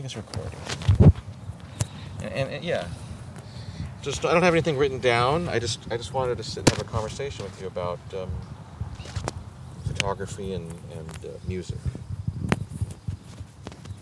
[0.00, 1.12] think it's recording.
[2.22, 2.86] And, and, and yeah,
[4.00, 5.48] just I don't have anything written down.
[5.48, 8.30] I just I just wanted to sit and have a conversation with you about um,
[9.86, 11.78] photography and and uh, music.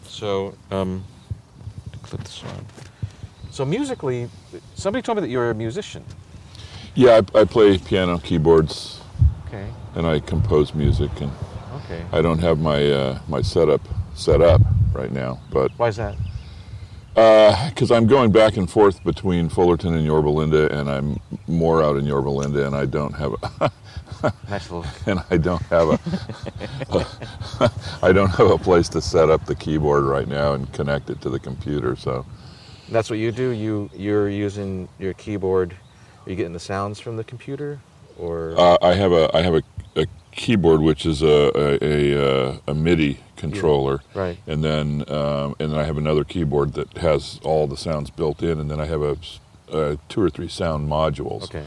[0.05, 1.05] So um,
[2.03, 2.67] click this on.
[3.51, 4.29] So musically,
[4.75, 6.05] somebody told me that you're a musician.
[6.95, 9.01] Yeah, I, I play piano, keyboards,
[9.47, 9.71] Okay.
[9.95, 11.11] and I compose music.
[11.23, 11.33] And
[11.85, 12.05] Okay.
[12.13, 13.81] I don't have my uh, my setup
[14.15, 14.61] set up
[14.97, 16.17] right now, but Why is that?
[17.71, 21.97] because I'm going back and forth between Fullerton and Yorba Linda, and I'm more out
[21.97, 23.71] in Yorba Linda, and I don't have a,
[24.49, 24.85] Nice little.
[25.07, 27.71] and I don't have a,
[28.03, 31.21] I don't have a place to set up the keyboard right now and connect it
[31.23, 31.97] to the computer.
[31.97, 32.25] So
[32.91, 33.51] That's what you do.
[33.51, 35.73] You you're using your keyboard.
[36.27, 37.79] Are you getting the sounds from the computer,
[38.19, 39.76] or uh, I have a I have a, a
[40.37, 44.01] keyboard which is a a, a, uh, a MIDI controller.
[44.15, 44.39] right?
[44.47, 48.43] and then um, and then I have another keyboard that has all the sounds built
[48.43, 49.17] in, and then I have a,
[49.73, 51.67] uh two or three sound modules Okay.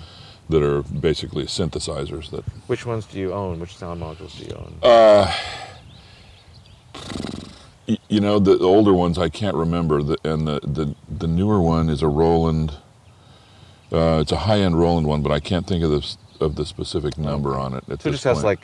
[0.50, 2.30] that are basically synthesizers.
[2.31, 3.59] That Which ones do you own?
[3.59, 4.73] Which sound modules do you own?
[4.84, 5.34] uh,
[8.08, 11.59] you know the, the older ones I can't remember, the, and the, the the newer
[11.62, 12.73] one is a Roland.
[13.92, 16.66] Uh, it's a high end Roland one, but I can't think of the of the
[16.66, 17.84] specific number on it.
[17.90, 18.45] At so it just has point.
[18.45, 18.59] like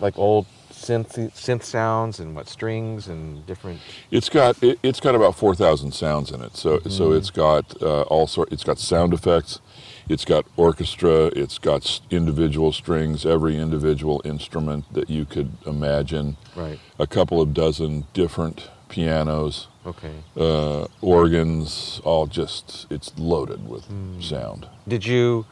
[0.00, 3.80] like old synth synth sounds and what strings and different.
[4.10, 6.56] It's got it, it's got about four thousand sounds in it.
[6.56, 7.16] So so Mm-hmm.
[7.18, 8.52] it's got uh, all sort.
[8.52, 9.60] It's got sound effects.
[10.08, 11.26] It's got orchestra.
[11.34, 13.24] It's got individual strings.
[13.24, 16.36] Every individual instrument that you could imagine.
[16.54, 16.78] Right.
[16.98, 20.12] A couple of dozen different pianos, Okay.
[20.36, 22.00] uh, organs.
[22.04, 24.20] All just it's loaded with Hmm.
[24.20, 24.66] sound.
[24.86, 25.46] Did you?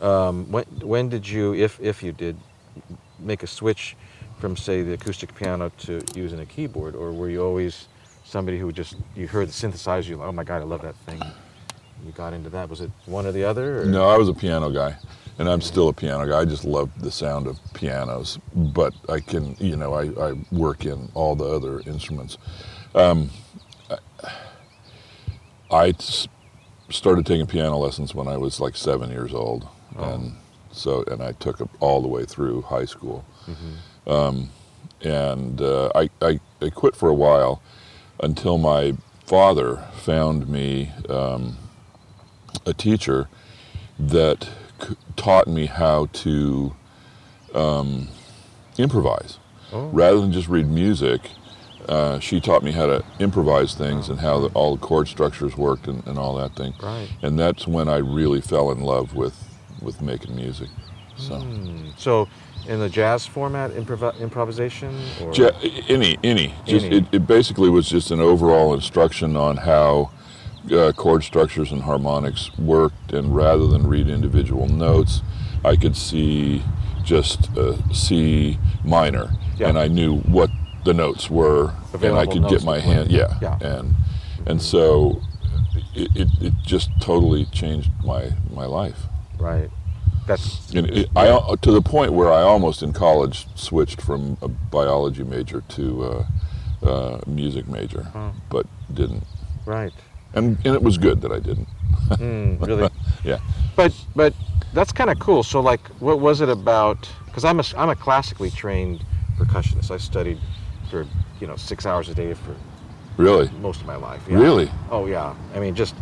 [0.00, 2.36] Um, when when did you, if if you did,
[3.18, 3.96] make a switch
[4.38, 7.88] from say the acoustic piano to using a keyboard, or were you always
[8.24, 10.96] somebody who just you heard the synthesizer, you like, oh my god, I love that
[11.06, 11.22] thing.
[12.04, 12.68] You got into that.
[12.68, 13.82] Was it one or the other?
[13.82, 13.84] Or?
[13.86, 14.96] No, I was a piano guy,
[15.38, 16.40] and I'm still a piano guy.
[16.40, 20.84] I just love the sound of pianos, but I can, you know, I, I work
[20.84, 22.36] in all the other instruments.
[22.94, 23.30] Um,
[25.70, 26.28] I s-
[26.90, 29.66] started taking piano lessons when I was like seven years old,
[29.96, 30.04] Oh.
[30.14, 30.36] and
[30.72, 33.24] so and I took it all the way through high school.
[34.06, 34.50] Um,
[35.02, 37.62] and uh, I, I I quit for a while
[38.20, 38.94] until my
[39.26, 41.56] father found me um,
[42.66, 43.28] a teacher
[43.98, 44.48] that
[44.82, 46.74] c- taught me how to
[47.54, 48.08] um,
[48.78, 49.38] improvise
[49.72, 49.86] Oh.
[49.88, 51.22] rather than just read music.
[51.88, 55.56] Uh, she taught me how to improvise things and how the, all the chord structures
[55.56, 56.74] worked and, and all that thing.
[56.82, 57.08] Right.
[57.22, 59.53] And that's when I really fell in love with
[59.84, 60.68] with making music.
[61.16, 61.38] So.
[61.38, 61.90] Hmm.
[61.96, 62.28] So,
[62.66, 65.50] in the jazz format, improv- improvisation, or Ja-
[65.88, 66.54] any, any.
[66.66, 66.96] Just Any.
[66.96, 70.10] It, it basically was just an overall instruction on how
[70.72, 75.20] uh, chord structures and harmonics worked, and rather than read individual notes,
[75.64, 76.62] I could see
[77.04, 79.68] just uh, C minor, Yeah.
[79.68, 80.50] and I knew what
[80.84, 81.72] the notes were,
[82.02, 83.58] and I could get my hand, yeah, Yeah.
[83.60, 83.94] and
[84.46, 85.20] and so
[85.94, 89.06] it, it, it just totally changed my my life.
[89.38, 89.70] Right?
[90.26, 91.26] That's And it, I
[91.60, 96.24] to the point where I almost in college switched from a biology major to
[96.82, 98.30] uh, uh, music major, Huh.
[98.48, 99.24] but didn't.
[99.66, 99.92] right.
[100.32, 101.68] And and it was good that I didn't.
[102.10, 102.88] Mm, really.
[103.24, 103.38] Yeah.
[103.76, 104.34] But but
[104.74, 105.42] that's kind of cool.
[105.42, 107.08] So like, what was it about?
[107.26, 109.04] Because I'm a I'm a classically trained
[109.38, 109.90] percussionist.
[109.90, 110.38] I studied
[110.90, 111.06] for
[111.40, 112.54] you know six hours a day for
[113.16, 114.22] Really, most of my life.
[114.28, 114.38] yeah.
[114.38, 115.34] really, Oh yeah.
[115.54, 115.94] I mean just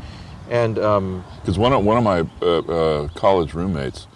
[0.50, 4.06] and um, because one of one of my uh, uh, college roommates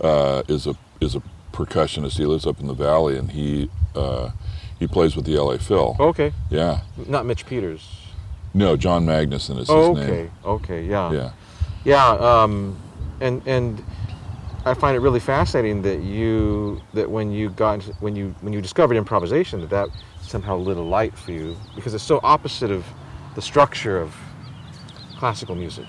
[0.00, 1.22] uh, is a is a
[1.52, 2.16] percussionist.
[2.18, 4.30] He lives up in the valley, and he uh,
[4.78, 5.96] he plays with the LA Phil.
[6.00, 6.80] okay, Yeah.
[7.06, 7.98] not Mitch Peters.
[8.54, 10.10] No, John Magnuson is his Oh, name.
[10.10, 10.30] okay.
[10.44, 10.84] Okay.
[10.84, 11.10] Yeah.
[11.12, 11.30] Yeah.
[11.84, 12.76] Yeah, um,
[13.20, 13.82] and and
[14.64, 18.52] I find it really fascinating that you that when you got into, when you when
[18.52, 19.88] you discovered improvisation that that
[20.20, 22.84] somehow lit a light for you because it's so opposite of
[23.34, 24.14] the structure of
[25.22, 25.86] classical music,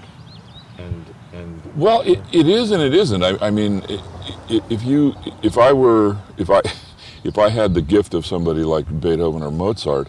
[0.78, 1.04] and
[1.34, 3.24] and Well, it, it is and it isn't.
[3.24, 3.94] I, I mean, i
[4.48, 6.62] i if you, if I were, if I,
[7.24, 10.08] if I had the gift of somebody like Beethoven or Mozart,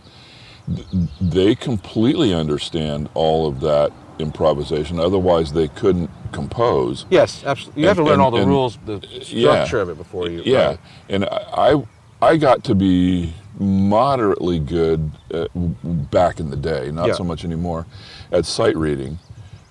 [1.22, 5.00] they completely understand all of that improvisation.
[5.00, 7.06] Otherwise, they couldn't compose.
[7.08, 7.80] yes, absolutely.
[7.80, 10.42] You have to And- learn all the and- rules, the structure of it before you.
[10.44, 10.78] Yeah, right.
[11.08, 11.24] and
[11.68, 11.82] I
[12.20, 17.14] I got to be moderately good uh, back in the day, not Yeah.
[17.14, 17.86] so much anymore,
[18.32, 19.18] at sight reading.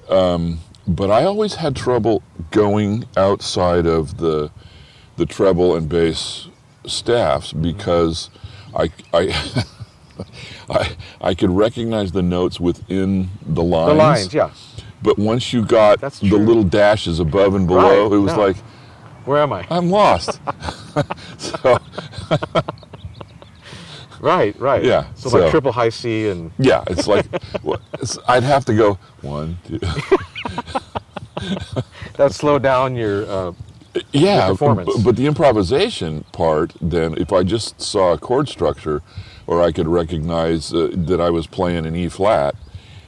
[0.09, 4.51] Um, but I always had trouble going outside of the
[5.15, 6.47] the treble and bass
[6.85, 8.29] staffs because
[8.75, 9.63] I I
[10.69, 13.89] I I could recognize the notes within the lines.
[13.91, 14.49] The lines, yeah.
[15.01, 18.39] But once you got the little dashes above and below, Right, it was no.
[18.47, 18.57] like
[19.25, 19.65] Where am I?
[19.69, 20.39] I'm lost.
[21.37, 21.77] so
[24.23, 24.81] Right, right.
[24.85, 27.25] Yeah, So, so- like triple high C and yeah, it's like
[28.01, 29.79] it's, I'd have to go one, two.
[32.15, 33.25] that slowed down your.
[33.25, 33.51] Uh,
[34.13, 34.89] yeah, performance.
[34.95, 39.01] But, but the improvisation part, then, if I just saw a chord structure,
[39.45, 42.55] or I could recognize uh, that I was playing an E flat,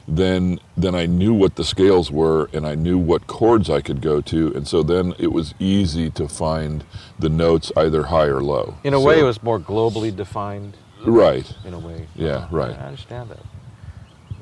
[0.06, 4.02] then then I knew what the scales were, and I knew what chords I could
[4.02, 6.84] go to, and so then it was easy to find
[7.18, 8.74] the notes either high or low.
[8.84, 10.76] in a way, it was more globally defined.
[11.06, 11.50] Right.
[11.64, 12.06] In a way.
[12.14, 12.72] Yeah, right.
[12.76, 13.40] I understand that.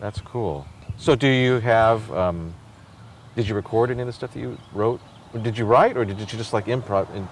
[0.00, 0.66] That's cool.
[0.96, 2.11] So, do you have?
[2.12, 2.55] Um,
[3.37, 5.00] did you record any of the stuff that you wrote?
[5.32, 7.26] Or did you write, or did you just like improv and?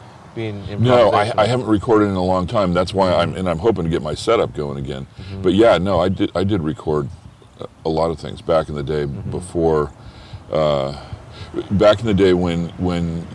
[0.80, 2.72] No, I, I haven't recorded in a long time.
[2.72, 5.06] That's why I'm and I'm hoping to get my setup going again.
[5.42, 7.08] But yeah, no, I did I did record
[7.60, 9.92] a- a lot of things back in the day before.
[10.50, 10.96] Uh,
[11.72, 13.26] back in the day when when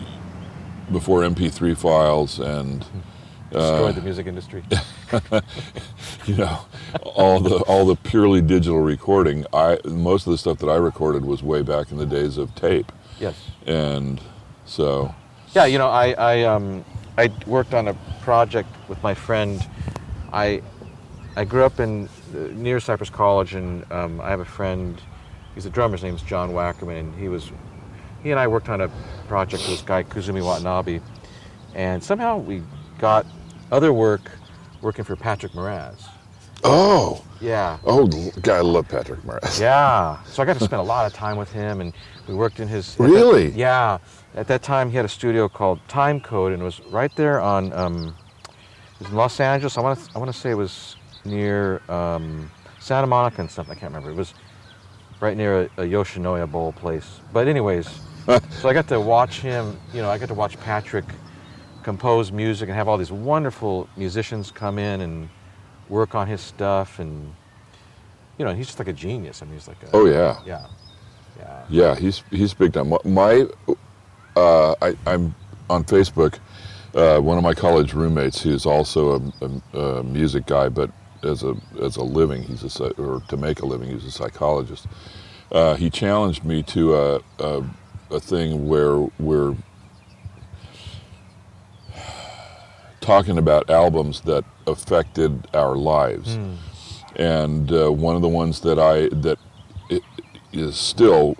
[0.90, 2.84] before MP3 files and
[3.50, 4.62] destroyed the music industry.
[6.26, 6.60] you know
[7.02, 9.44] all the all the purely digital recording.
[9.52, 12.54] I most of the stuff that I recorded was way back in the days of
[12.54, 13.50] tape, yes.
[13.66, 14.20] and
[14.64, 15.14] so
[15.54, 16.84] Yeah, you know, I I um
[17.16, 19.66] I worked on a project with my friend.
[20.32, 20.62] I
[21.36, 25.00] I grew up in uh, near Cypress College, and um, I have a friend.
[25.54, 25.96] He's a drummer.
[25.96, 27.50] His name's John Wackerman, and he was
[28.22, 28.90] he and I worked on a
[29.28, 31.00] project with this guy Kazumi Watanabe,
[31.74, 32.62] and somehow we
[32.98, 33.26] got
[33.70, 34.30] other work
[34.82, 36.08] working for Patrick Moraz.
[36.64, 37.78] oh Yeah.
[37.84, 38.06] oh
[38.42, 39.60] God, I love Patrick Moraz.
[39.60, 40.22] Yeah.
[40.24, 41.92] So I got to spend a lot of time with him, and
[42.26, 42.92] we worked in his.
[42.94, 43.50] at that- Really?
[43.50, 43.98] yeah.
[44.34, 47.40] At that time, he had a studio called Time Code, and it was right there
[47.40, 47.72] on.
[47.72, 48.14] Um,
[48.94, 49.76] it was in Los Angeles.
[49.78, 50.10] I want to.
[50.14, 53.74] I want to say it was near um, Santa Monica and something.
[53.76, 54.10] I can't remember.
[54.10, 54.34] It was
[55.20, 57.20] right near a, a Yoshinoya Bowl place.
[57.32, 57.88] But anyways,
[58.50, 59.78] so I got to watch him.
[59.92, 61.06] You know, I got to watch Patrick
[61.88, 65.26] compose music and have all these wonderful musicians come in and
[65.88, 67.32] work on his stuff and
[68.36, 70.38] you know he's just like a genius i mean he's like a, Oh yeah.
[70.44, 70.66] yeah
[71.38, 72.92] yeah Yeah, he's he's big time.
[73.04, 73.46] My,
[74.36, 75.34] uh, I, I'm
[75.70, 76.34] on Facebook.
[76.94, 80.90] Uh, one of my college roommates, who's also a, a, a music guy, but
[81.22, 84.86] as a as a living, he's a or to make a living, he's a psychologist.
[85.50, 87.64] Uh, he challenged me to a, a
[88.10, 89.54] a thing where we're
[93.08, 96.52] talking about albums that affected our lives hmm.
[97.16, 99.38] and uh, one of the ones that I that
[99.90, 101.34] i- still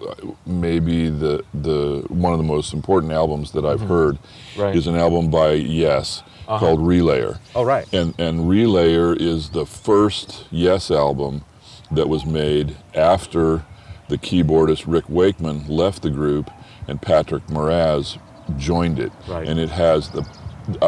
[0.47, 3.87] maybe the the one of the most important albums that I've hmm.
[3.89, 4.19] heard
[4.57, 4.75] Right.
[4.75, 6.59] is an album by Yes uh-huh.
[6.59, 7.39] called Relayer.
[7.55, 11.45] oh right And and Relayer is the first Yes album
[11.91, 13.63] that was made after
[14.09, 16.51] the keyboardist Rick Wakeman left the group
[16.89, 18.19] and Patrick Moraz
[18.57, 19.13] joined it.
[19.29, 19.47] Right.
[19.47, 20.23] And it has the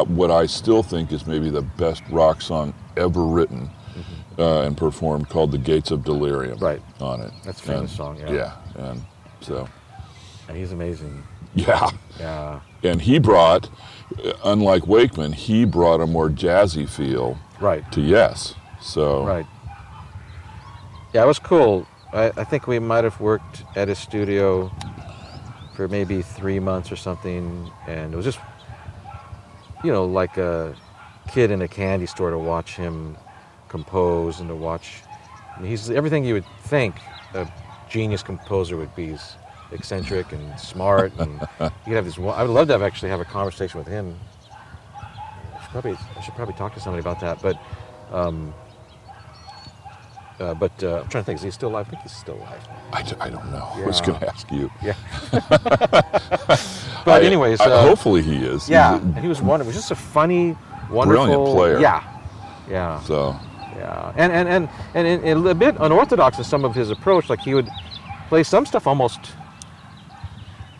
[0.07, 3.69] what I still think is maybe the best rock song ever written
[4.37, 6.65] uh, and performed called "The Gates of Delirium." Mm-hmm.
[6.65, 6.81] Right.
[6.99, 7.31] on it.
[7.43, 8.31] That's a famous And- song, yeah.
[8.31, 8.53] Yeah,
[8.91, 9.01] and
[9.41, 9.67] so
[10.47, 11.23] and he's amazing
[11.53, 11.89] yeah,
[12.19, 13.69] yeah and he brought,
[14.23, 18.55] uh, unlike Wakeman, he brought a more jazzy feel right to Yes.
[18.81, 19.45] So right
[21.13, 24.71] yeah it was cool I, I think we might have worked at his studio
[25.75, 28.39] for maybe three months or something and it was just
[29.83, 30.75] you know like a
[31.31, 33.17] kid in a candy store to watch him
[33.69, 35.01] compose and to watch
[35.61, 36.95] he's everything you would think
[37.33, 37.47] a
[37.89, 39.35] genius composer would be he's
[39.71, 41.39] eccentric and smart and
[41.87, 42.17] you have this.
[42.17, 44.17] I would love to have actually have a conversation with him
[45.55, 47.57] I should probably I should probably talk to somebody about that but
[48.11, 48.53] um,
[50.39, 52.35] uh, but uh, I'm trying to think is he still alive I think he's still
[52.35, 53.65] alive I, d- I don't know.
[53.73, 54.69] I was going to ask you.
[54.81, 54.95] yeah
[57.05, 58.69] but I- anyways I- uh, hopefully he is.
[58.69, 60.55] Yeah a- and he was wonderful He was just a funny
[60.89, 61.79] wonderful Brilliant player.
[61.79, 62.03] yeah
[62.69, 63.35] yeah so
[63.77, 67.29] Yeah, and and and and, and, and a bit unorthodox in some of his approach.
[67.29, 67.67] Like he would
[68.29, 69.19] play some stuff almost,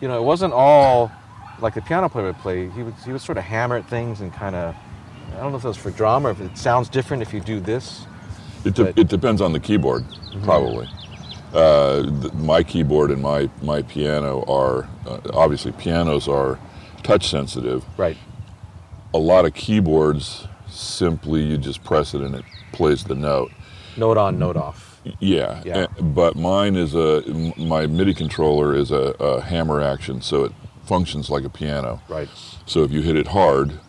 [0.00, 1.10] you know, it wasn't all
[1.60, 2.68] like the piano player would play.
[2.70, 4.74] He would he would sort of hammer at things and kind of.
[5.34, 7.58] I don't know if that's for drama, or if it sounds different if you do
[7.60, 8.06] this.
[8.64, 10.04] It, de- it depends on the keyboard,
[10.44, 10.86] probably.
[11.54, 12.02] Uh,
[12.34, 16.58] my keyboard and my, my piano are uh, obviously pianos are
[17.02, 17.84] touch sensitive.
[17.98, 18.16] Right.
[19.14, 23.52] A lot of keyboards simply you just press it and it plays the note.
[23.96, 25.00] Note on, note off.
[25.18, 25.76] Yeah, Yeah.
[25.78, 27.22] eh, but mine is a
[27.58, 30.52] my MIDI controller is a, a hammer action, so it
[30.84, 32.00] functions like a piano.
[32.08, 32.28] Right.
[32.66, 33.80] So if you hit it hard,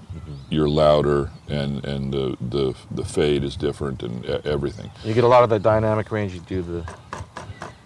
[0.49, 4.89] you're louder, and and the the the fade is different, and everything.
[5.05, 6.33] You get a lot of the dynamic range.
[6.33, 6.93] You do the.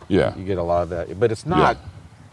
[0.07, 1.77] Yeah, You get a lot of that, but it's not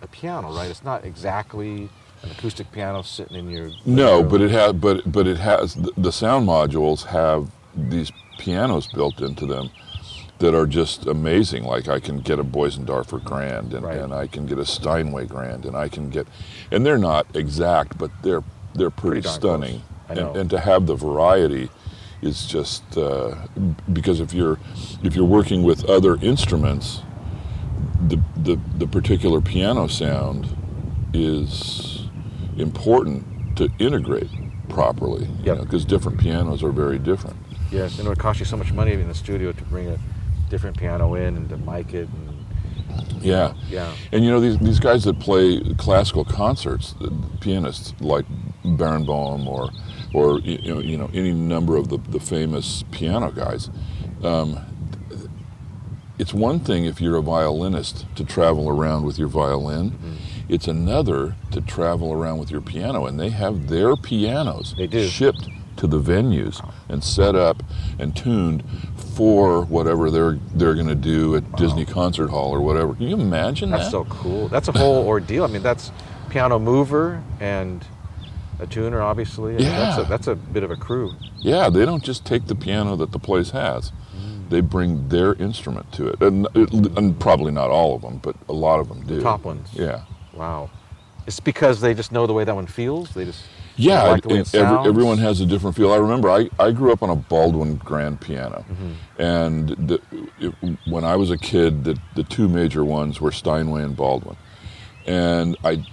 [0.02, 0.70] a piano, right?
[0.70, 1.88] It's not exactly
[2.22, 3.70] an acoustic piano sitting in your.
[3.84, 4.48] no, living but room.
[4.48, 9.70] it has but but it has the, sound modules have these pianos built into them
[10.38, 11.64] that are just amazing.
[11.64, 13.98] Like I can get a Bösendorfer Grand, and, Right.
[13.98, 16.26] and I can get a Steinway Grand, and I can get,
[16.70, 18.42] and they're not exact, but they're
[18.74, 19.82] they're pretty, Pretty stunning.
[20.08, 20.28] I know.
[20.30, 21.70] And, and to have the variety
[22.22, 23.34] is just uh,
[23.92, 24.58] because if you're
[25.02, 27.02] if you're working with other instruments,
[28.08, 30.48] the the, the particular piano sound
[31.12, 32.06] is
[32.56, 34.28] important to integrate
[34.68, 35.28] properly.
[35.42, 35.60] Yep.
[35.60, 37.36] Because different pianos are very different.
[37.70, 39.98] Yes, and it would cost you so much money in the studio to bring a
[40.50, 42.08] different piano in and to mic it.
[42.08, 43.54] And, Yeah.
[43.68, 43.92] yeah.
[44.12, 48.24] And you know these these guys that play classical concerts, the pianists like
[48.64, 49.70] Barenboim or
[50.12, 53.70] or you know, you know any number of the, the famous piano guys.
[54.22, 54.60] Um,
[56.18, 59.90] it's one thing if you're a violinist to travel around with your violin.
[59.92, 60.14] Mm-hmm.
[60.48, 64.74] It's another to travel around with your piano, and they have their pianos
[65.08, 67.62] shipped to the venues and set up
[67.98, 68.62] and tuned
[69.16, 72.94] for whatever they're they're going to do at Disney Concert Hall or whatever.
[72.94, 73.90] Can you imagine That's that?
[73.90, 74.48] so cool.
[74.48, 75.44] That's a whole ordeal.
[75.44, 75.90] I mean, that's
[76.30, 77.84] piano mover and
[78.60, 79.54] a tuner, obviously.
[79.54, 80.08] I mean, that's, a, Yeah.
[80.08, 81.12] that's a bit of a crew.
[81.38, 83.90] Yeah, they don't just take the piano that the place has.
[84.48, 88.52] They bring their instrument to it, and, and probably not all of them, but a
[88.52, 89.16] lot of them do.
[89.16, 89.68] The Top ones.
[89.72, 90.02] Yeah.
[90.32, 90.70] Wow.
[91.26, 93.10] It's because they just know the way that one feels.
[93.14, 93.44] They just
[93.76, 95.92] Yeah, like the way and it every, everyone has a different feel.
[95.92, 99.22] I remember I, I grew up on a Baldwin grand piano, Mm-hmm.
[99.22, 100.00] and the,
[100.38, 100.54] it,
[100.86, 104.36] when I was a kid, the, the two major ones were Steinway and Baldwin,
[105.06, 105.84] and I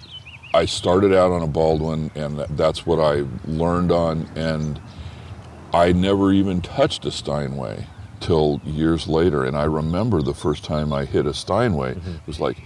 [0.54, 4.82] I started out on a Baldwin, and that, that's what I learned on, and
[5.74, 7.88] I never even touched a Steinway
[8.22, 12.12] till years later, and I remember the first time I hit a Steinway Mm-hmm.
[12.16, 12.58] it was like,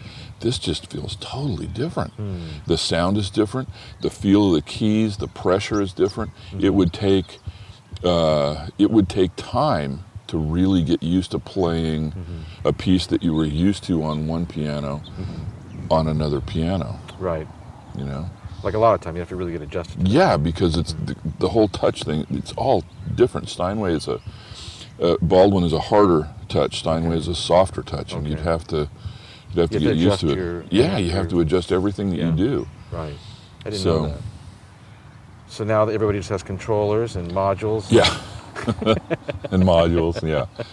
[0.42, 2.12] this just feels totally different.
[2.14, 2.38] Hmm.
[2.68, 3.70] The sound is different,
[4.02, 6.32] the feel of the keys, the pressure is different.
[6.60, 7.40] It would take
[8.04, 12.14] uh, it would take time to really get used to playing
[12.66, 15.02] a piece that you were used to on one piano
[15.90, 17.00] on another piano.
[17.20, 17.48] right.
[17.98, 18.30] You know.
[18.64, 20.04] Like a lot of time, you have to really get adjusted.
[20.06, 22.26] to Yeah, because it's the, the whole touch thing.
[22.32, 22.84] It's all
[23.14, 23.48] different.
[23.48, 24.20] Steinway is a
[25.02, 26.80] uh, Baldwin is a harder touch.
[26.80, 28.88] Steinway is a softer touch, and you'd have to
[29.54, 30.36] you'd have to You have get used to it.
[30.38, 32.26] your- yeah, you have your- to adjust everything that Yeah.
[32.28, 32.68] you do.
[32.92, 33.16] Right.
[33.66, 34.22] I didn't So- know that.
[35.48, 37.86] So now that everybody just has controllers and modules.
[37.90, 38.10] Yeah,
[39.52, 40.22] and modules.
[40.28, 40.46] Yeah.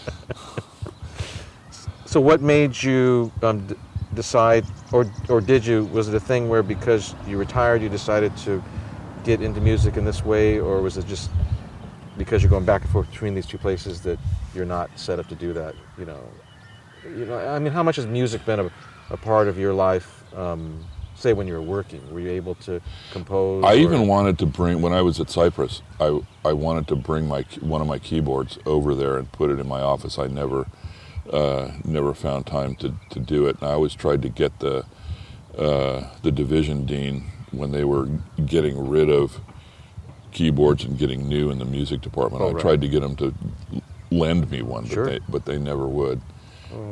[2.04, 3.74] So what made you um, d-
[4.12, 5.86] decide, or or did you?
[5.86, 8.62] Was it a thing where because you retired, you decided to
[9.24, 11.30] get into music in this way, or was it just
[12.18, 14.18] because you're going back and forth between these two places that
[14.54, 15.74] you're not set up to do that?
[15.98, 16.20] You know,
[17.04, 17.38] you know.
[17.38, 18.70] I mean, how much has music been a,
[19.10, 20.24] a part of your life?
[20.34, 22.80] Um, say when you were working, were you able to
[23.12, 23.64] compose?
[23.64, 25.82] I or- even wanted to bring when I was at Cypress.
[26.00, 29.58] I I wanted to bring my one of my keyboards over there and put it
[29.58, 30.18] in my office.
[30.18, 30.66] I never
[31.32, 33.56] uh, never found time to, to do it.
[33.60, 34.84] And I always tried to get the
[35.56, 38.08] uh, the division dean when they were
[38.46, 39.40] getting rid of
[40.32, 42.42] keyboards and getting new in the music department.
[42.42, 42.60] Oh, I right.
[42.60, 43.34] tried to get them to
[44.10, 45.04] lend me one, Sure.
[45.04, 46.20] but they but they never would.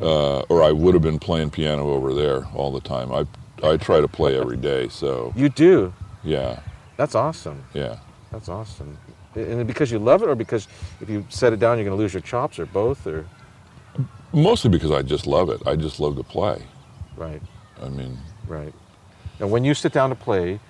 [0.02, 3.12] Uh, or I would have been playing piano over there all the time.
[3.12, 3.26] I
[3.66, 5.92] I try to play every day, so You do.
[6.22, 6.60] yeah,
[6.96, 7.64] That's awesome.
[7.74, 7.96] yeah.
[8.30, 8.96] That's awesome.
[9.34, 10.66] And because you love it, or because
[11.00, 13.26] if you set it down, you're going to lose your chops, or both, or
[14.32, 15.60] Mostly because I just love it.
[15.66, 16.62] I just love to play.
[17.16, 17.42] right,
[17.82, 18.16] I mean,
[18.46, 18.72] right.
[19.40, 20.60] Now, when you sit down to play,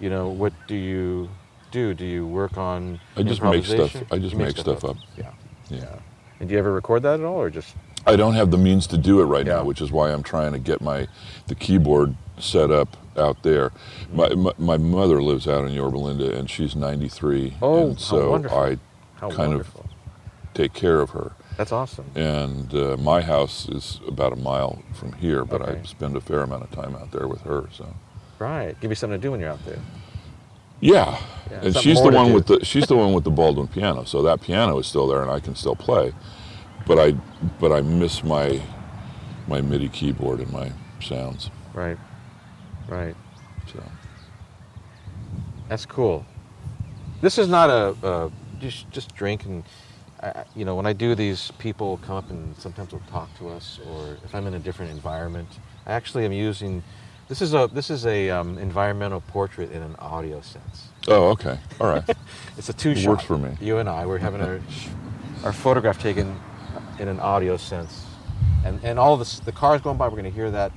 [0.00, 1.28] you know, what do you
[1.74, 1.92] do?
[1.92, 3.00] Do you work on?
[3.16, 4.96] I just make stuff- I just You make stuff up.
[5.18, 5.32] Yeah,
[5.68, 5.96] yeah.
[6.40, 7.74] And do you ever record that at all, or just?
[8.06, 9.56] I don't have the means to do it right Yeah.
[9.56, 11.08] now, which is why I'm trying to get my
[11.48, 13.72] the keyboard set up out there.
[14.12, 17.98] My my, my mother lives out in Yorba Linda, and she's 93, Oh, and how
[17.98, 18.58] so wonderful.
[18.58, 18.78] I
[19.16, 19.80] How kind wonderful.
[19.82, 19.90] of
[20.54, 21.32] take care of her.
[21.56, 22.06] That's awesome.
[22.14, 25.80] And uh, my house is about a mile from here, but Okay.
[25.80, 27.68] I spend a fair amount of time out there with her.
[27.72, 27.86] So
[28.40, 28.78] Right.
[28.80, 29.78] Give you something to do when you're out there.
[30.84, 31.18] Yeah,
[31.50, 34.04] Yeah, and she's the one with the she's the one with the Baldwin piano.
[34.04, 36.12] So that piano is still there, and I can still play.
[36.86, 37.12] But I
[37.58, 38.60] but I miss my
[39.48, 41.50] my MIDI keyboard and my sounds.
[41.72, 41.96] Right.
[42.86, 43.16] Right.
[43.72, 43.82] So
[45.68, 46.26] That's cool.
[47.22, 49.64] This is not a, a just just drink and
[50.22, 53.28] I, I- you know when I do these, people come up and sometimes will talk
[53.38, 55.48] to us, or if I'm in a different environment,
[55.86, 56.82] I actually am using
[57.34, 60.86] This is a this is a um, environmental portrait in an audio sense.
[61.08, 61.58] Oh, okay.
[61.80, 62.04] All right.
[62.56, 63.08] It's a two It shot.
[63.10, 63.56] works for me.
[63.60, 64.60] You and I, we're having our
[65.42, 66.36] our photograph taken
[67.00, 68.04] in an audio sense,
[68.64, 70.04] and and all this the cars going by.
[70.06, 70.70] We're going to hear that.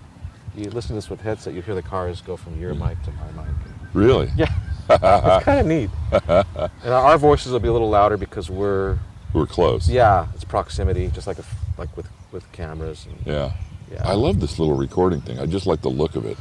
[0.55, 3.11] You listen to this with headset, you hear the cars go from your mic to
[3.11, 3.53] my mic.
[3.93, 4.31] really?
[4.35, 4.51] Yeah,
[4.89, 5.91] it's kind of neat.
[6.11, 8.97] and our, our voices will be a little louder because we're
[9.31, 9.87] We're close.
[9.87, 11.43] yeah, it's proximity, just like a,
[11.77, 13.05] like with with cameras.
[13.05, 13.51] And, Yeah.
[13.91, 14.07] Yeah.
[14.07, 15.39] I love this little recording thing.
[15.39, 16.37] I just like the look of it.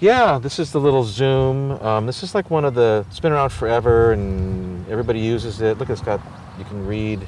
[0.00, 1.72] Yeah, this is the little Zoom.
[1.82, 3.04] Um, this is like one of the.
[3.08, 5.78] It's been around forever, and everybody uses it.
[5.78, 6.20] Look, it's got.
[6.58, 7.20] You can read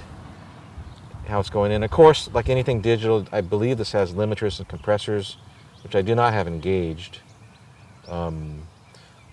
[1.27, 1.83] how it's going in.
[1.83, 5.37] Of course, like anything digital, I believe this has limiters and compressors,
[5.83, 7.21] which I do not have engaged.
[8.09, 8.63] Um,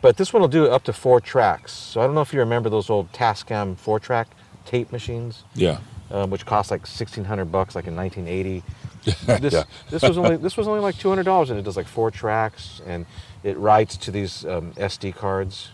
[0.01, 1.71] but this one will do up to four tracks.
[1.73, 4.27] So I don't know if you remember those old Tascam four-track
[4.65, 5.79] tape machines, Yeah.
[6.11, 8.63] Um, which cost like sixteen hundred bucks, like in nineteen eighty.
[9.25, 9.63] this Yeah.
[9.89, 12.11] this was only this was only like two hundred dollars, and it does like four
[12.11, 13.05] tracks, and
[13.43, 15.69] it writes to these um, SD cards,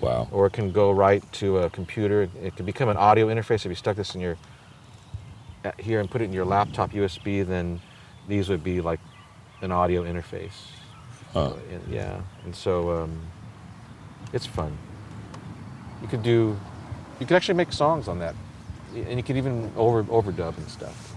[0.00, 0.28] Wow.
[0.30, 2.28] or it can go right to a computer.
[2.42, 3.64] It can become an audio interface.
[3.64, 4.36] If you stuck this in your
[5.64, 7.80] uh, here and put it in your laptop USB, then
[8.28, 9.00] these would be like
[9.62, 10.70] an audio interface.
[11.32, 11.52] Huh.
[11.70, 13.20] And- yeah, and so um,
[14.32, 14.76] it's fun.
[16.02, 16.56] You could do,
[17.20, 18.34] you could actually make songs on that,
[19.02, 21.14] and you could even over overdub and stuff.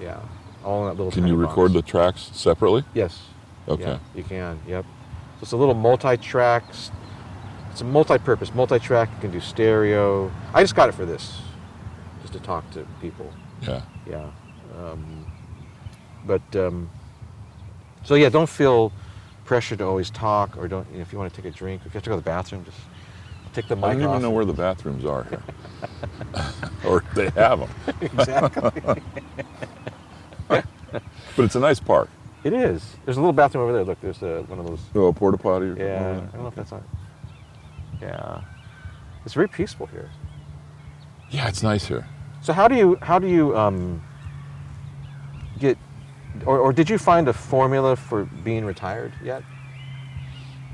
[0.00, 0.20] Yeah,
[0.64, 1.12] all in that little.
[1.12, 2.84] Can you record the tracks separately?
[2.94, 3.22] Yes.
[3.68, 3.82] Okay.
[3.82, 4.60] Yeah, you can.
[4.66, 4.84] Yep.
[4.84, 6.64] So it's a little multi-track.
[7.70, 9.10] It's a multi-purpose, multi-track.
[9.14, 10.30] You can do stereo.
[10.54, 11.40] I just got it for this,
[12.22, 13.30] just to talk to people.
[13.62, 13.82] Yeah.
[14.08, 14.30] Yeah.
[14.78, 15.26] Um,
[16.26, 16.90] but um,
[18.04, 18.92] so yeah, don't feel
[19.44, 20.86] pressure to always talk, or don't.
[20.90, 22.20] You know, if you want to take a drink, if you have to go to
[22.20, 22.78] the bathroom, just
[23.56, 24.10] take the mic I don't off.
[24.10, 25.42] even know where the bathrooms are here.
[26.86, 27.70] or they have them.
[28.00, 29.02] exactly.
[31.36, 32.08] But it's a nice park.
[32.44, 32.96] it is.
[33.04, 33.84] There's a little bathroom over there.
[33.84, 34.80] Look, there's a, one of those.
[34.94, 35.74] Oh, a porta potty.
[35.76, 36.12] Yeah.
[36.12, 36.82] I don't know if that's on.
[38.00, 38.40] Yeah.
[39.26, 40.10] It's very peaceful here.
[41.28, 42.08] Yeah, it's nice here.
[42.40, 44.02] So how do you how do you um,
[45.58, 45.76] get,
[46.46, 49.42] or, or did you find a formula for being retired yet?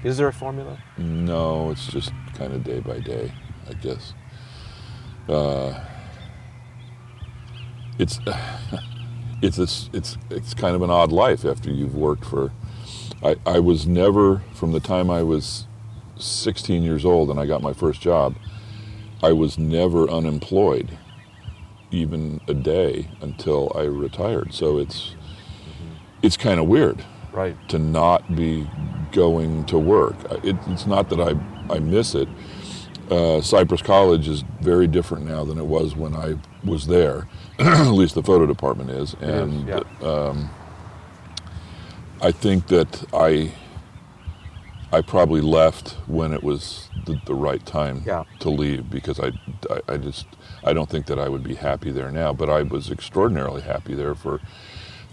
[0.05, 0.79] Is there a formula?
[0.99, 3.33] No, it's just kind of day by day,
[3.69, 4.15] I guess.
[5.29, 5.79] Uh,
[7.99, 8.19] it's
[9.43, 12.53] it's this it's it's kind of an odd life after you've worked for.
[13.23, 15.69] I, I was never from the time I was
[16.17, 18.35] 16 years old and I got my first job.
[19.23, 20.99] I was never unemployed,
[21.93, 24.53] even a day until I retired.
[24.53, 25.15] So it's
[26.23, 27.57] it's kind of weird Right.
[27.69, 28.69] to not be
[29.13, 30.17] going to work.
[30.45, 31.35] It, it's not that I,
[31.75, 32.29] I miss it.
[33.11, 37.29] Uh, Cypress College is very different now than it was when I was there.
[37.59, 39.81] At least the photo department is, is, and yeah.
[40.03, 40.51] um,
[42.23, 43.53] I think that I
[44.95, 48.25] I probably left when it was the, the right time Yeah.
[48.41, 49.33] to leave because I,
[49.71, 50.27] I I just
[50.65, 52.33] I don't think that I would be happy there now.
[52.33, 54.41] But I was extraordinarily happy there for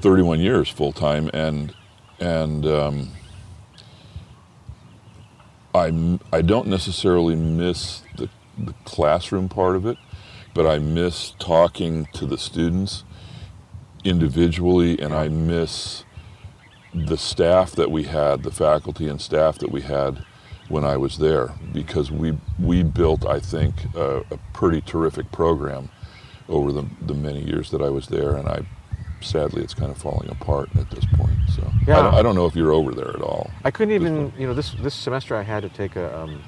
[0.02, 1.74] 31 years full time, and
[2.20, 3.12] and um,
[5.74, 9.98] I I don't necessarily miss the the classroom part of it,
[10.54, 13.04] but I miss talking to the students
[14.04, 16.04] individually, and I miss
[16.94, 20.26] the staff that we had, the faculty and staff that we had
[20.68, 25.90] when I was there, because we we built, I think, a, a pretty terrific program
[26.50, 28.62] over the the many years that I was there, and I
[29.22, 31.38] sadly it's kind of falling apart at this point.
[31.56, 32.02] So I, Yeah.
[32.04, 33.50] don't, I don't know if you're over there at all.
[33.66, 36.42] I couldn't even, you know, this this semester I had to take a um,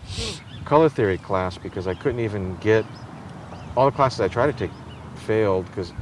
[0.66, 2.86] color theory class because I couldn't even get
[3.76, 4.72] all the classes I tried to take
[5.16, 5.94] failed because,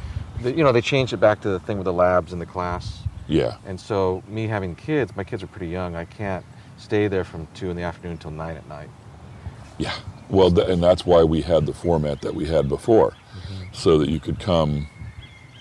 [0.44, 3.04] you know, they changed it back to the thing with the labs in the class,
[3.28, 5.96] Yeah, and so me having kids, my kids are pretty young.
[5.96, 6.46] I can't
[6.78, 8.90] stay there from two in the afternoon until nine at night.
[9.78, 9.94] yeah.
[10.30, 13.14] Well, th- and that's why we had the format that we had before,
[13.72, 14.88] so that you could come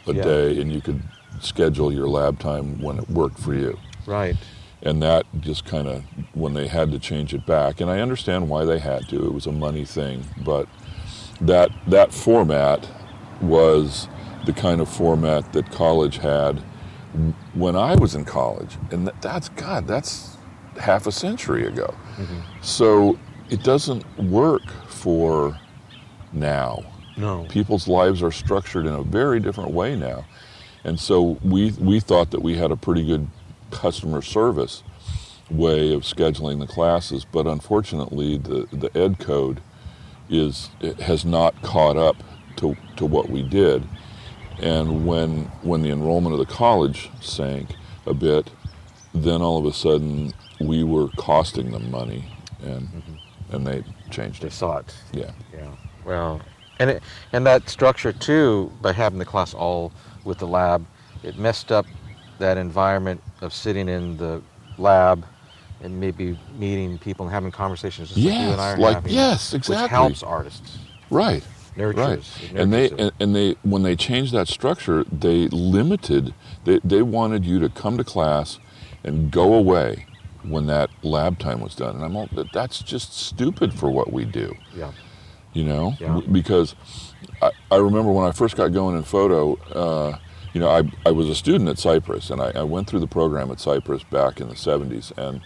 [0.09, 0.23] a Yeah.
[0.25, 1.03] day and you could
[1.40, 3.79] schedule your lab time when it worked for you.
[4.07, 4.37] Right.
[4.83, 8.49] and that just kind of when they had to change it back and i understand
[8.49, 10.66] why they had to it was a money thing but
[11.40, 12.88] that that format
[13.42, 14.07] was
[14.47, 16.61] the kind of format that college had
[17.55, 20.37] when i was in college and that, that's god that's
[20.81, 22.38] half a century ago mm-hmm.
[22.62, 23.18] so
[23.51, 25.59] it doesn't work for
[26.33, 26.83] now
[27.18, 27.44] No.
[27.48, 30.24] people's lives are structured in a very different way now.
[30.85, 33.28] And so we we thought that we had a pretty good
[33.70, 34.83] customer service
[35.50, 39.61] way of scheduling the classes, but unfortunately the, the ed code
[40.31, 42.16] is it has not caught up
[42.57, 43.87] to, to what we did.
[44.61, 47.70] And when when the enrollment of the college sank
[48.07, 48.50] a bit,
[49.14, 52.24] then all of a sudden we were costing them money,
[52.62, 53.54] and mm-hmm.
[53.54, 54.52] and they changed They it.
[54.52, 54.94] saw it.
[55.12, 55.31] Yeah.
[55.54, 55.70] Yeah.
[56.04, 56.40] Well,
[56.78, 59.92] and it, and that structure too, by having the class all
[60.24, 60.84] with the lab,
[61.22, 61.86] it messed up
[62.38, 64.40] that environment of sitting in the
[64.78, 65.24] lab
[65.80, 68.94] and maybe meeting people and having conversations just like you and I are Yes, like-
[68.94, 69.12] having.
[69.14, 69.88] yes, Which exactly.
[69.88, 70.78] helps artists.
[71.10, 71.42] Right.
[71.76, 72.36] Nurtures.
[72.52, 72.60] Right.
[72.60, 76.34] And they and, and they when they changed that structure, they limited.
[76.64, 78.58] They they wanted you to come to class
[79.04, 80.06] and go away
[80.42, 81.94] when that lab time was done.
[81.94, 84.56] And I'm all that that's just stupid for what we do.
[84.76, 84.90] yeah.
[85.59, 85.94] You know?
[85.99, 86.21] Yeah.
[86.31, 86.77] Because
[87.42, 90.18] I, I remember when i first got going in photo uh,
[90.53, 93.07] you know I, I was a student at cypress and I, I went through the
[93.09, 95.40] program at cypress back in the 70s and,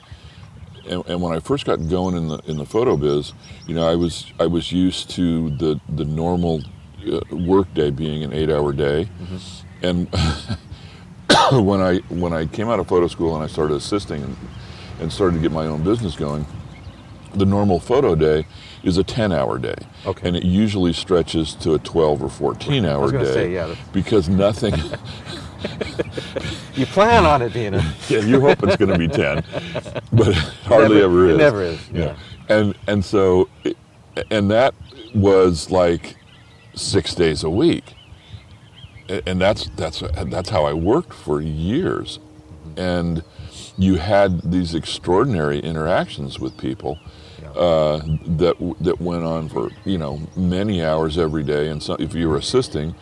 [0.89, 3.33] and and when i first got going in the in the photo biz
[3.67, 6.63] you know i was i was used to the the normal
[7.11, 9.09] uh, work day being an eight hour day
[9.83, 10.09] and
[11.53, 14.37] when i when i came out of photo school and i started assisting and,
[15.01, 16.45] and started to get my own business going
[17.35, 18.47] the normal photo day
[18.83, 19.75] is a 10 hour day.
[20.07, 20.27] Okay.
[20.29, 23.25] And it usually stretches to a 12 or 14 hour day.
[23.25, 24.75] say, yeah, Because nothing,
[26.75, 27.95] You plan on it being a.
[28.09, 29.45] yeah, you hope it's going to be 10,
[30.13, 31.39] but it hardly Never- ever it is.
[31.39, 32.17] never is, yeah.
[32.49, 33.77] And, and so, it-
[34.31, 34.75] and that
[35.15, 36.17] was like
[36.75, 37.95] six days a week.
[39.27, 42.19] And that's, that's, that's how I worked for years.
[42.19, 42.81] Mm-hmm.
[42.81, 43.25] And
[43.79, 47.09] you had these extraordinary interactions with people Yeah.
[47.57, 48.01] Uh,
[48.39, 51.69] that that went on for you know many hours every day.
[51.69, 52.95] And so, if you were assisting,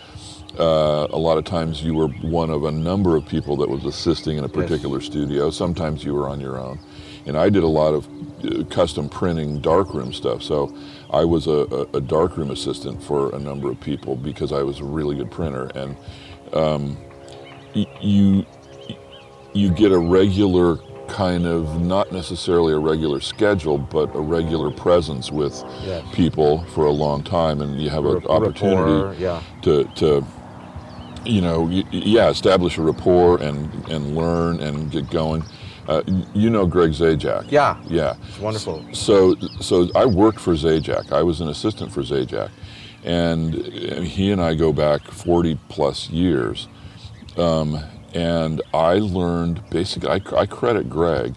[0.59, 3.85] uh, a lot of times you were one of a number of people that was
[3.85, 5.51] assisting in a particular studio.
[5.51, 6.81] Sometimes you were on your own,
[7.27, 8.09] and I did a lot of
[8.45, 10.43] uh, custom printing darkroom stuff.
[10.43, 10.75] So
[11.11, 14.81] I was a, a, a darkroom assistant for a number of people because I was
[14.81, 15.97] a really good printer, and
[16.55, 16.99] um,
[17.75, 18.47] y- you
[19.55, 20.79] you get a regular
[21.11, 26.05] kind of not necessarily a regular schedule, but a regular presence with Yes.
[26.13, 29.41] people for a long time, and you have an Rapport, opportunity yeah.
[29.63, 30.25] to to
[31.25, 35.43] you know yeah establish a rapport and and learn and get going.
[35.89, 36.03] Uh,
[36.35, 37.51] you know Greg Zajac.
[37.51, 37.77] Yeah.
[37.89, 38.15] Yeah.
[38.29, 38.85] It's wonderful.
[38.93, 41.11] So, so I worked for Zajac.
[41.11, 42.51] I was an assistant for Zajac,
[43.03, 43.55] and
[44.07, 46.69] he and I go back 40 plus years.
[47.37, 47.81] Um,
[48.15, 50.09] and I learned basically.
[50.09, 51.35] I, I credit Greg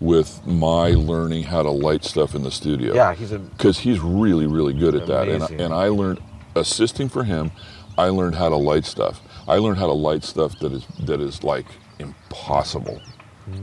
[0.00, 2.94] with my learning how to light stuff in the studio.
[2.94, 3.38] Yeah, he's a.
[3.38, 5.28] because he's really, really good at that.
[5.28, 6.20] And, and I learned
[6.56, 7.50] assisting for him.
[7.98, 9.20] I learned how to light stuff.
[9.46, 11.66] I learned how to light stuff that is that is like
[11.98, 13.00] impossible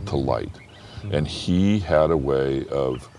[0.05, 0.17] to hmm.
[0.17, 0.51] light,
[1.01, 1.13] hmm.
[1.13, 3.09] and he had a way of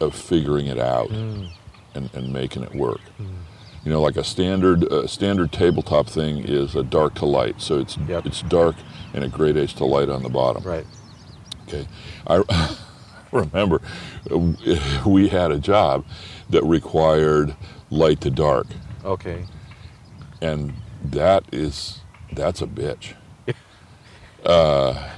[0.00, 1.46] of figuring it out hmm.
[1.94, 3.00] and, and making it work.
[3.84, 7.78] You know, like a standard uh, standard tabletop thing is a dark to light, so
[7.78, 8.26] it's Yep.
[8.26, 8.76] it's dark
[9.14, 10.62] and it gradates to light on the bottom.
[10.62, 10.86] Right.
[11.66, 11.86] Okay,
[12.26, 12.42] I
[13.32, 13.80] remember
[14.30, 14.38] uh,
[15.06, 16.04] we had a job
[16.50, 17.54] that required
[17.90, 18.66] light to dark,
[19.04, 19.44] Okay.
[20.42, 22.00] and that is
[22.32, 23.14] that's a bitch.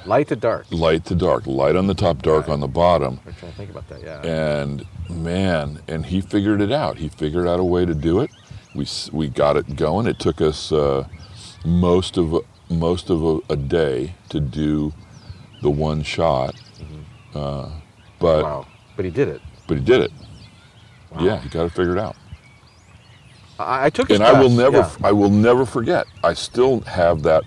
[0.07, 0.67] Light to dark.
[0.71, 3.71] Light to dark, light on the top, dark on the bottom, I'm trying to think
[3.71, 4.03] about that.
[4.03, 4.21] Yeah.
[4.23, 6.99] and man, and he figured it out.
[6.99, 8.31] He figured out a way to do it.
[8.75, 10.07] We we got it going.
[10.07, 11.07] It took us uh,
[11.65, 12.41] most of a-
[12.73, 14.93] most of a, a day to do
[15.63, 16.55] the one shot,
[17.35, 17.69] uh,
[18.21, 18.67] but wow.
[18.97, 19.41] But he did it.
[19.67, 20.13] but he did it.
[21.11, 21.25] Wow.
[21.25, 22.17] Yeah, he got it figured out.
[23.59, 24.91] I, I took and I will never, yeah.
[25.03, 26.07] I will never forget.
[26.23, 27.43] I still have that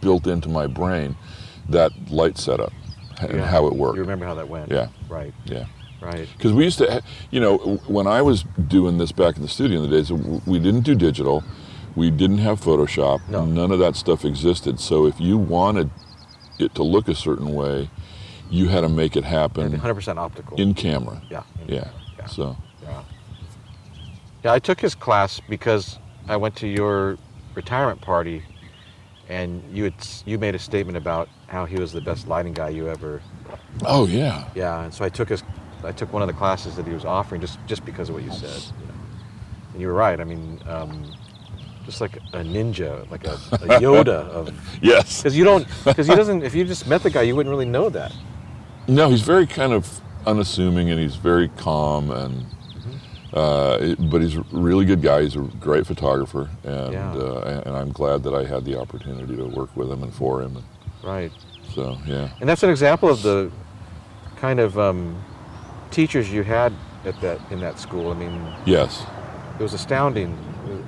[0.00, 1.16] built into my brain,
[1.68, 2.72] that light setup
[3.20, 3.46] and Yeah.
[3.46, 3.96] how it worked.
[3.96, 4.70] You remember how that went?
[4.70, 4.88] Yeah.
[5.08, 5.34] Right.
[5.44, 5.64] Yeah,
[6.00, 6.28] Right.
[6.36, 7.56] because we used to, you know,
[7.86, 10.94] when I was doing this back in the studio in the days, we didn't do
[10.94, 11.42] digital,
[11.94, 13.44] we didn't have Photoshop, No.
[13.46, 14.78] none of that stuff existed.
[14.78, 15.90] So if you wanted
[16.58, 17.88] it to look a certain way,
[18.50, 20.56] you had to make it And happen 100% optical.
[20.60, 21.20] in camera.
[21.30, 21.42] yeah.
[21.66, 21.88] Yeah.
[22.18, 22.26] Yeah.
[22.26, 23.02] So Yeah.
[24.44, 27.16] Yeah, I took his class because I went to your
[27.54, 28.42] retirement party,
[29.28, 32.68] and you had you made a statement about how he was the best lighting guy
[32.68, 33.20] you ever.
[33.84, 34.44] Oh yeah.
[34.54, 35.42] Yeah, and so I took his,
[35.86, 38.24] I took one of the classes that he was offering just just because of what
[38.24, 38.60] you said.
[38.80, 38.94] You know.
[39.72, 40.20] And you were right.
[40.20, 41.12] I mean, um,
[41.84, 44.52] just like a ninja, like a, a Yoda of.
[44.82, 45.22] Yes.
[45.22, 46.42] Because you don't, because he doesn't.
[46.42, 48.12] If you just met the guy, you wouldn't really know that.
[48.88, 52.46] No, he's very kind of unassuming and he's very calm and.
[53.34, 55.20] Uh, but he's a really good guy.
[55.22, 57.12] He's a great photographer, and Yeah.
[57.12, 60.14] uh, and- and I'm glad that I had the opportunity to work with him and
[60.14, 60.56] for him.
[60.56, 60.64] And
[61.02, 61.30] Right.
[61.74, 63.50] so, yeah, And that's an example of the
[64.36, 65.16] kind of um,
[65.90, 66.72] teachers you had
[67.04, 68.10] at that in that school.
[68.10, 69.04] I mean, yes,
[69.58, 70.36] it was astounding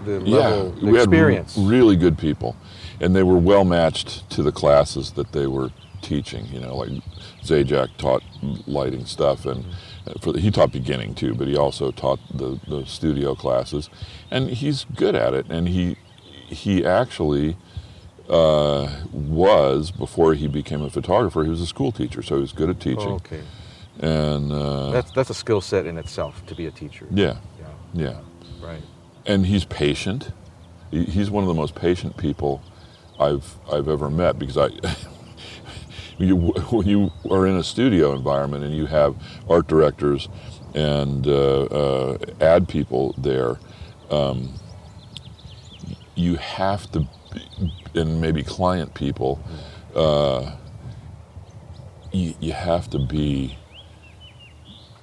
[0.04, 0.36] the, yeah.
[0.36, 1.56] level, the we experience.
[1.56, 2.56] had really good people,
[3.00, 5.70] and they were well matched to the classes that they were
[6.02, 6.46] teaching.
[6.46, 6.90] You know, like
[7.42, 8.22] Zajac taught
[8.66, 9.64] lighting stuff, and
[10.20, 13.90] for the, he taught beginning too, but he also taught the, the studio classes,
[14.30, 15.46] and he's good at it.
[15.48, 15.96] And he
[16.46, 17.56] he actually
[18.28, 21.44] uh, was before he became a photographer.
[21.44, 23.08] He was a school teacher, so he was good at teaching.
[23.08, 23.42] Oh, okay.
[24.00, 27.06] And uh, That's that's a skill set in itself to be a teacher.
[27.10, 27.66] yeah, Yeah.
[27.94, 28.20] yeah.
[28.66, 28.82] Right.
[29.26, 30.30] and he's patient.
[30.90, 32.62] He's one of the most patient people
[33.20, 34.68] I've I've ever met because I.
[36.18, 36.36] you,
[36.70, 39.14] when you are in a studio environment and you have
[39.48, 40.28] art directors
[40.74, 43.58] and uh, uh, ad people there,
[44.10, 44.52] um,
[46.14, 47.06] you have to,
[47.94, 49.40] and maybe client people,
[49.94, 50.50] uh,
[52.12, 53.56] you, you have to be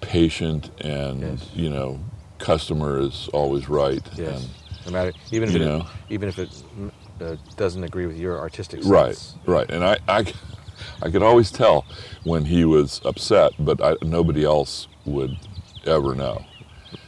[0.10, 1.50] patient and Yes.
[1.54, 2.00] you know
[2.40, 4.42] customer is always right Yes.
[4.44, 4.50] and
[4.86, 5.86] No matter even if it know.
[6.10, 6.92] even if it mm,
[7.22, 8.92] uh, doesn't agree with your artistic sense.
[8.92, 10.20] right right and I, I
[11.02, 11.86] i could always tell
[12.24, 15.38] when he was upset but I, nobody else would
[15.86, 16.46] ever know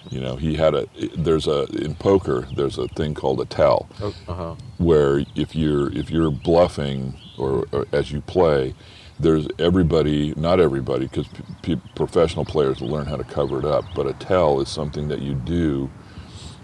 [0.10, 3.88] you know he had a there's a in poker there's a thing called a tell
[4.02, 4.56] Oh, uh-huh.
[4.78, 8.74] where if you're if you're bluffing or, or as you play
[9.20, 13.66] there's everybody not everybody because p- p- professional players will learn how to cover it
[13.66, 15.90] up but a tell is something that you do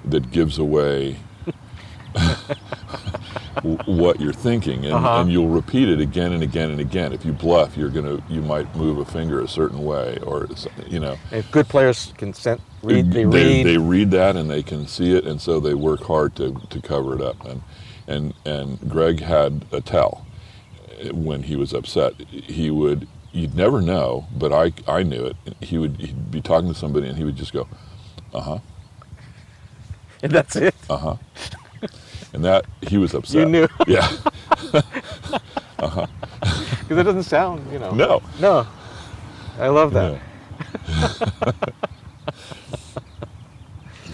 [0.05, 1.17] that gives away
[3.85, 5.21] what you're thinking and, Uh-huh.
[5.21, 8.41] and you'll repeat it again and again and again if you bluff you're gonna you
[8.41, 10.47] might move a finger a certain way or
[10.87, 13.65] you know And if good players can sen- read, they, they, read.
[13.65, 16.81] they read that and they can see it, and so they work hard to, to
[16.81, 17.45] cover it up.
[17.45, 17.61] And
[18.07, 20.22] and and Greg had a tell
[21.11, 22.13] when he was upset.
[22.29, 25.35] He would you'd never know, but I I knew it.
[25.61, 27.67] He would he'd be talking to somebody and he would just go,
[28.33, 28.59] uh huh,
[30.21, 30.75] and that's it.
[30.89, 31.15] uh huh,
[32.33, 33.35] and that he was upset.
[33.41, 33.67] You knew.
[33.87, 34.09] yeah.
[35.79, 36.07] Uh huh.
[36.39, 37.91] Because it doesn't sound, you know.
[37.91, 38.21] No.
[38.39, 38.65] No.
[39.59, 40.21] I love that.
[40.87, 41.51] Yeah.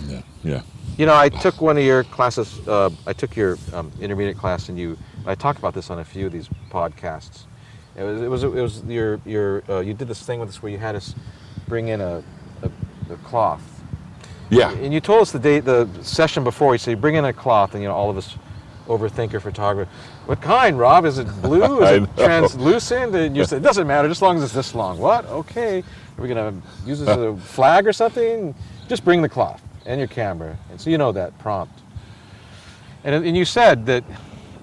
[0.07, 0.21] yeah.
[0.43, 0.61] Yeah.
[0.97, 2.67] You know, I took one of your classes.
[2.67, 4.97] Uh, I took your um, intermediate class, and you.
[5.25, 7.43] I talked about this on a few of these podcasts.
[7.95, 8.21] It was.
[8.21, 8.43] It was.
[8.43, 9.19] It was your.
[9.25, 9.63] Your.
[9.69, 11.15] Uh, you did this thing with us where you had us
[11.67, 12.23] bring in a,
[12.63, 12.71] a,
[13.13, 13.61] a cloth,
[14.49, 14.71] Yeah.
[14.71, 16.73] and you told us the day, the session before.
[16.73, 18.35] You said you bring in a cloth, and you know all of us
[18.87, 19.91] overthinker photographer.
[20.25, 21.05] What kind, Rob?
[21.05, 21.83] Is it blue?
[21.83, 23.13] Is it translucent?
[23.15, 24.97] And you said it doesn't matter, just as long as it's this long.
[24.97, 25.25] What?
[25.25, 25.79] Okay.
[26.17, 26.53] Are we gonna
[26.85, 28.55] use this as a flag or something?
[28.87, 31.81] Just bring the cloth and your camera, and so you know that prompt.
[33.03, 34.03] And, and you said that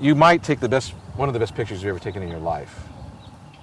[0.01, 2.41] you might take the best, one of the best pictures you've ever taken in your
[2.41, 2.85] life.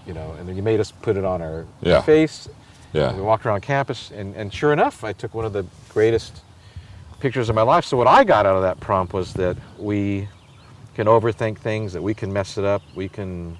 [0.05, 1.69] You know, and then you made us put it on our face.
[1.81, 2.01] Yeah.
[2.01, 2.49] face.
[2.93, 6.41] We walked around campus, and, and sure enough, I took one of the greatest
[7.19, 7.85] pictures of my life.
[7.85, 10.27] So what I got out of that prompt was that we
[10.93, 13.57] can overthink things, that we can mess it up, we can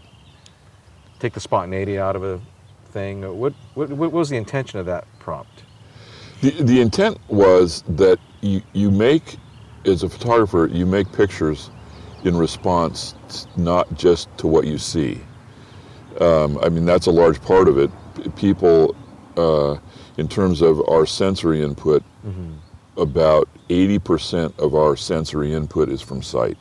[1.20, 2.42] take the spontaneity out of a
[2.92, 3.22] thing.
[3.40, 5.64] What, what, what was the intention of that prompt?
[6.42, 9.38] The, the intent was that you, you make,
[9.86, 11.70] as a photographer, you make pictures
[12.24, 13.16] in response
[13.58, 15.20] not just to what you see.
[16.22, 17.90] Um, I mean, that's a large part of it.
[18.36, 18.96] People,
[19.38, 19.78] uh,
[20.18, 22.04] in terms of our sensory input,
[22.98, 26.58] about 80% of our sensory input is from sight.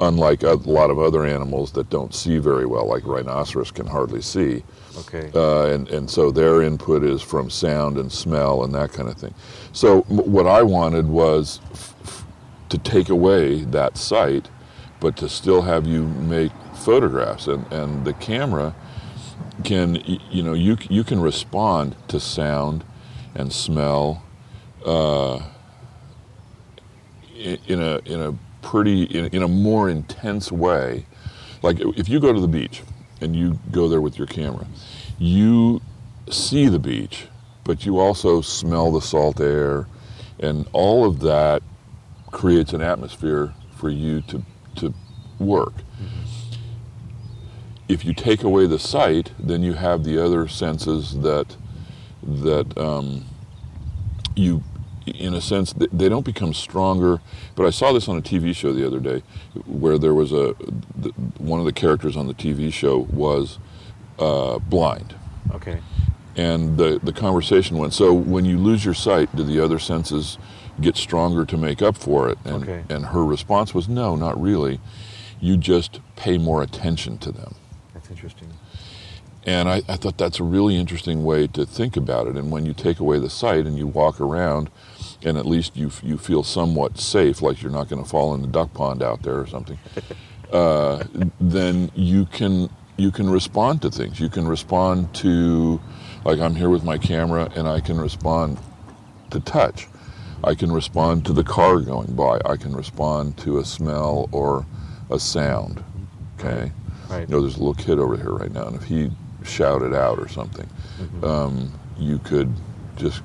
[0.00, 4.22] Unlike a lot of other animals that don't see very well, like rhinoceros can hardly
[4.22, 4.64] see
[5.00, 5.30] Okay.
[5.34, 9.16] uh, and and so their input is from sound and smell and that kind of
[9.16, 9.32] thing.
[9.72, 12.24] So m- what I wanted was f- f-
[12.70, 14.48] to take away that sight,
[15.02, 18.74] but to still have you make photographs, and and the camera
[19.64, 19.96] can
[20.30, 22.84] you know you you can respond to sound
[23.34, 24.22] and smell
[24.86, 25.42] uh,
[27.36, 31.04] in a in a pretty in, in a more intense way.
[31.62, 32.82] Like if you go to the beach
[33.20, 34.66] and you go there with your camera
[35.18, 35.80] you
[36.28, 37.26] see the beach
[37.64, 39.86] but you also smell the salt air.
[40.40, 41.62] And all of that
[42.30, 44.42] creates an atmosphere for you to
[44.76, 44.94] to
[45.38, 45.74] work.
[47.88, 51.56] If you take away the sight then you have the other senses that
[52.22, 53.24] that um,
[54.36, 54.62] you
[55.06, 57.20] in a sense they don't become stronger.
[57.56, 59.22] But i saw this on a tv show the other day
[59.66, 60.52] where there was a
[61.38, 63.58] one of the characters on the tv show was
[64.18, 65.14] uh, blind.
[65.52, 65.80] Okay.
[66.36, 67.92] and the, the conversation went.
[67.92, 70.38] So when you lose your sight do the other senses
[70.80, 72.82] get stronger to make up for it and, Okay.
[72.88, 74.80] and her response was no not really
[75.40, 77.54] you just pay more attention to them
[77.94, 78.48] That's interesting.
[79.44, 82.36] and I, I thought that's a really interesting way to think about it.
[82.36, 84.70] And when you take away the sight and you walk around,
[85.24, 88.40] and at least you you feel somewhat safe, like you're not going to fall in
[88.40, 89.78] the duck pond out there or something,
[90.52, 91.02] uh,
[91.40, 94.20] then you can you can respond to things.
[94.20, 95.80] You can respond to,
[96.24, 98.58] like I'm here with my camera, and I can respond
[99.30, 99.88] to touch.
[100.44, 102.40] I can respond to the car going by.
[102.44, 104.66] I can respond to a smell or
[105.10, 105.82] a sound.
[106.38, 106.72] Okay.
[107.08, 107.28] Right.
[107.28, 109.10] You know, there's a little kid over here right now, and if he
[109.44, 110.68] shouted out or something,
[111.00, 111.24] Mhm.
[111.28, 112.52] um, you could
[112.96, 113.22] just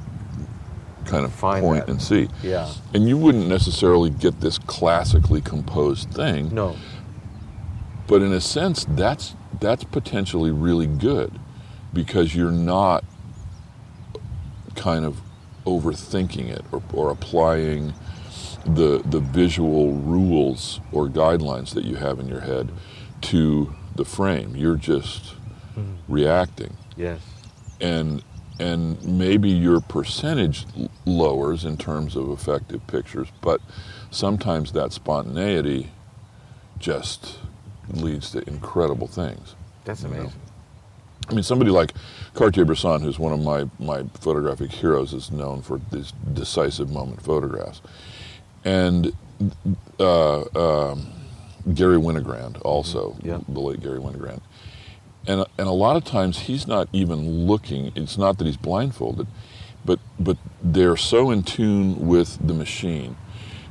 [1.06, 1.92] kind of Find point that.
[1.92, 2.28] and see.
[2.44, 2.70] yeah.
[2.94, 6.76] And you wouldn't necessarily get this classically composed thing, No.
[8.08, 11.40] but in a sense, that's that's potentially really good
[11.94, 13.04] because you're not
[14.76, 15.20] kind of
[15.72, 17.94] overthinking it or, or applying
[18.66, 22.70] the the visual rules or guidelines that you have in your head
[23.22, 24.56] to the frame.
[24.56, 25.36] You're just
[25.76, 25.98] Mhm.
[26.08, 27.20] reacting Yes.
[27.82, 28.24] and
[28.60, 30.66] and maybe your percentage
[31.06, 33.62] lowers in terms of effective pictures, but
[34.10, 35.92] sometimes that spontaneity
[36.80, 37.38] just
[37.94, 39.56] leads to incredible things.
[39.86, 40.32] That's You know.
[41.30, 41.94] I mean, somebody like
[42.36, 47.82] Cartier-Bresson, who's one of my, my photographic heroes, is known for these decisive moment photographs.
[48.64, 49.14] And
[50.00, 51.08] uh, um,
[51.74, 53.40] Garry Winogrand, also, Yeah.
[53.48, 54.42] the late Garry Winogrand.
[55.28, 59.28] And, and a lot of times he's not even looking, it's not that he's blindfolded,
[59.84, 63.18] but, but they're so in tune with the machine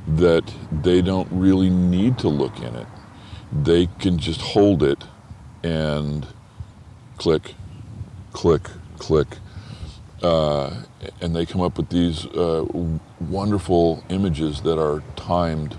[0.07, 2.87] that they don't really need to look in it.
[3.51, 5.03] They can just hold it
[5.63, 6.27] and
[7.17, 7.55] click,
[8.33, 9.27] click, click,
[10.23, 10.83] uh,
[11.21, 12.65] and they come up with these uh,
[13.19, 15.77] wonderful images that are timed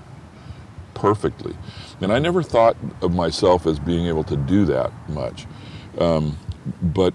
[0.94, 1.56] perfectly.
[2.00, 5.46] And I never thought of myself as being able to do that much,
[5.98, 6.38] um,
[6.82, 7.14] but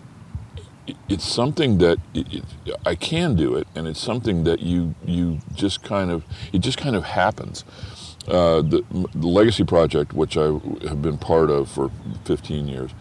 [1.09, 5.39] it's something that it, it, I can do it, and it's something that you you
[5.53, 7.63] just kind of it just kind of happens.
[8.27, 8.83] Uh, the,
[9.13, 10.45] the Legacy Project, which I
[10.87, 11.91] have been part of for
[12.25, 12.91] 15 years,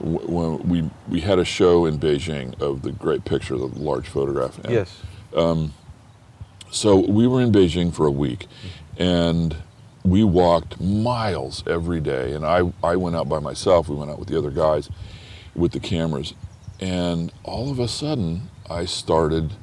[0.00, 4.58] when we we had a show in Beijing of the great picture, the large photograph.
[4.64, 5.00] and- Yes.
[5.36, 5.74] Um,
[6.70, 8.46] so we were in Beijing for a week,
[8.98, 9.56] and
[10.04, 12.32] we walked miles every day.
[12.32, 13.88] And I, I went out by myself.
[13.88, 14.88] We went out with the other guys
[15.54, 16.34] with the cameras.
[16.80, 19.54] And all of a sudden, I started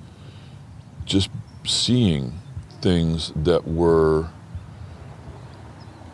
[1.06, 1.30] just
[1.66, 2.34] seeing
[2.82, 4.30] things that were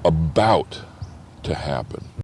[0.06, 0.82] about
[1.44, 2.06] to happen.